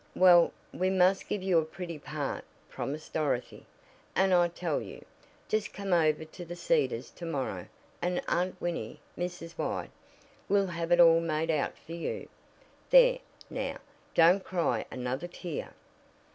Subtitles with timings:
[0.15, 3.67] "Well, we must give you a pretty part," promised Dorothy.
[4.15, 5.05] "And I tell you,
[5.47, 7.67] just come over to The Cedars to morrow
[8.01, 9.51] and Aunt Winnie Mrs.
[9.59, 9.91] White
[10.49, 12.29] will have it all made out for you.
[12.89, 13.77] There, now,
[14.15, 15.71] don't cry another tear.